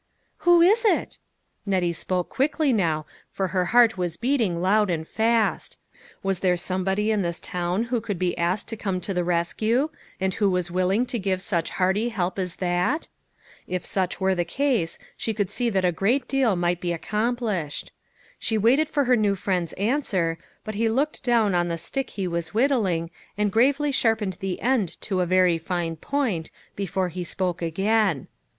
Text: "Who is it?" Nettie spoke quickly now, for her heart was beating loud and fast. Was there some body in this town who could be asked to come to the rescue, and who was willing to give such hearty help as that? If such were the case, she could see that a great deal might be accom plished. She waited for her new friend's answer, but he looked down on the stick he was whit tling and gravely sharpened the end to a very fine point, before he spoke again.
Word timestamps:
"Who 0.37 0.63
is 0.63 0.83
it?" 0.83 1.19
Nettie 1.63 1.93
spoke 1.93 2.27
quickly 2.29 2.73
now, 2.73 3.05
for 3.29 3.49
her 3.49 3.65
heart 3.65 3.99
was 3.99 4.17
beating 4.17 4.59
loud 4.59 4.89
and 4.89 5.07
fast. 5.07 5.77
Was 6.23 6.39
there 6.39 6.57
some 6.57 6.83
body 6.83 7.11
in 7.11 7.21
this 7.21 7.39
town 7.39 7.83
who 7.83 8.01
could 8.01 8.17
be 8.17 8.35
asked 8.35 8.67
to 8.69 8.75
come 8.75 8.99
to 9.01 9.13
the 9.13 9.23
rescue, 9.23 9.91
and 10.19 10.33
who 10.33 10.49
was 10.49 10.71
willing 10.71 11.05
to 11.05 11.19
give 11.19 11.39
such 11.39 11.69
hearty 11.69 12.09
help 12.09 12.39
as 12.39 12.55
that? 12.55 13.09
If 13.67 13.85
such 13.85 14.19
were 14.19 14.33
the 14.33 14.43
case, 14.43 14.97
she 15.15 15.35
could 15.35 15.51
see 15.51 15.69
that 15.69 15.85
a 15.85 15.91
great 15.91 16.27
deal 16.27 16.55
might 16.55 16.81
be 16.81 16.89
accom 16.95 17.37
plished. 17.37 17.89
She 18.39 18.57
waited 18.57 18.89
for 18.89 19.03
her 19.03 19.15
new 19.15 19.35
friend's 19.35 19.73
answer, 19.73 20.39
but 20.63 20.73
he 20.73 20.89
looked 20.89 21.23
down 21.23 21.53
on 21.53 21.67
the 21.67 21.77
stick 21.77 22.09
he 22.09 22.27
was 22.27 22.55
whit 22.55 22.71
tling 22.71 23.11
and 23.37 23.51
gravely 23.51 23.91
sharpened 23.91 24.37
the 24.39 24.61
end 24.61 24.99
to 25.01 25.21
a 25.21 25.27
very 25.27 25.59
fine 25.59 25.95
point, 25.95 26.49
before 26.75 27.09
he 27.09 27.23
spoke 27.23 27.61
again. 27.61 28.27